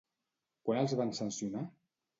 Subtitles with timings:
[0.69, 1.67] Quan els van sancionar?